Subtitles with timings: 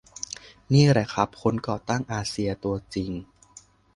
[0.73, 3.11] นี่แหละครับคนก่อตั้งอาเซียตัวจริง